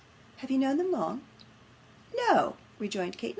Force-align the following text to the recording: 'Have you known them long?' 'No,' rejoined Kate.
'Have 0.37 0.49
you 0.49 0.57
known 0.57 0.77
them 0.77 0.89
long?' 0.91 1.21
'No,' 2.15 2.55
rejoined 2.79 3.19
Kate. 3.19 3.29